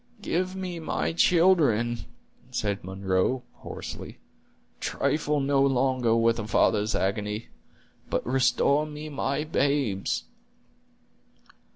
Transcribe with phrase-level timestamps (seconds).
[0.23, 2.05] "Give me my children,"
[2.49, 4.17] said Munro, hoarsely;
[4.79, 7.49] "trifle no longer with a father's agony,
[8.09, 10.23] but restore me my babes."